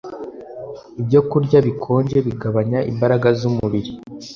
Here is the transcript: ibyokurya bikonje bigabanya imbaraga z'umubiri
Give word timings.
ibyokurya 1.01 1.57
bikonje 1.67 2.17
bigabanya 2.27 2.79
imbaraga 2.91 3.27
z'umubiri 3.39 3.89